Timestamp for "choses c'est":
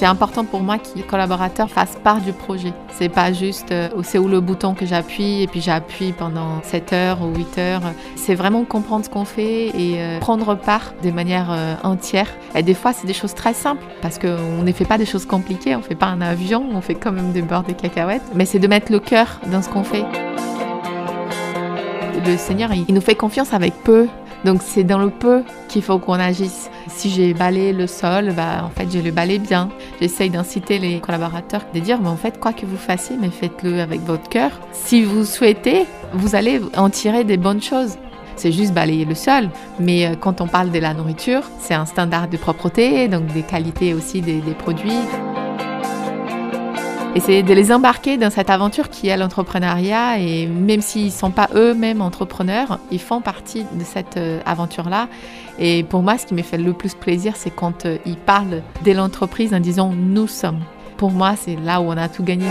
37.62-38.52